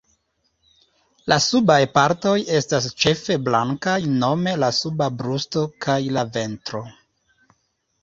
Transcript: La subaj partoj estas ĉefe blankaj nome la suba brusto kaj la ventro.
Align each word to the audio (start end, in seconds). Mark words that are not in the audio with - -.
La 1.33 1.37
subaj 1.47 1.77
partoj 1.97 2.33
estas 2.61 2.89
ĉefe 3.05 3.39
blankaj 3.51 3.95
nome 4.25 4.57
la 4.65 4.73
suba 4.81 5.13
brusto 5.23 5.67
kaj 5.89 6.01
la 6.19 6.29
ventro. 6.41 6.87